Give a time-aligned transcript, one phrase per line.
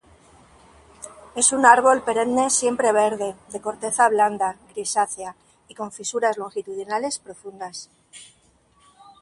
[1.41, 5.35] Es un árbol perenne siempreverde, de corteza blanda, grisácea
[5.67, 7.91] y con fisuras longitudinales profundas.